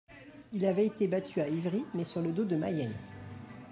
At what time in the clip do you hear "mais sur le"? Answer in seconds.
1.93-2.31